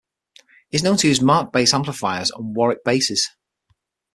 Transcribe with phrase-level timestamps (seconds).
[0.71, 3.29] He is known to use Markbass amplifiers and Warwick basses.